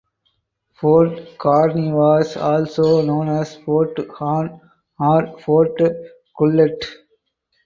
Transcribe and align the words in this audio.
Fort 0.73 1.37
Carney 1.37 1.91
was 1.91 2.35
also 2.35 3.05
known 3.05 3.27
as 3.29 3.57
Fort 3.57 3.95
Hawn 4.09 4.59
or 4.99 5.37
Fort 5.41 5.77
Gullett. 6.39 6.83